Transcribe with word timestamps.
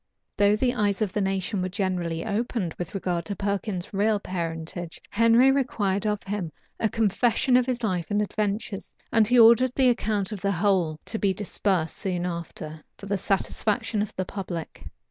Though 0.35 0.55
the 0.55 0.73
eyes 0.73 1.03
of 1.03 1.13
the 1.13 1.21
nation 1.21 1.61
were 1.61 1.69
generally 1.69 2.25
opened 2.25 2.73
with 2.79 2.95
regard 2.95 3.23
to 3.25 3.35
Perkin's 3.35 3.93
real 3.93 4.19
parentage, 4.19 4.99
Henry 5.11 5.51
required 5.51 6.07
of 6.07 6.23
him 6.23 6.51
a 6.79 6.89
confession 6.89 7.55
of 7.55 7.67
his 7.67 7.83
life 7.83 8.09
and 8.09 8.19
adventures; 8.19 8.95
and 9.11 9.27
he 9.27 9.37
ordered 9.37 9.73
the 9.75 9.89
account 9.89 10.31
of 10.31 10.41
the 10.41 10.53
whole 10.53 10.97
to 11.05 11.19
be 11.19 11.35
dispersed 11.35 11.97
soon 11.97 12.25
after, 12.25 12.83
for 12.97 13.05
the 13.05 13.19
satisfaction 13.19 14.01
of 14.01 14.11
the 14.15 14.25
public. 14.25 14.85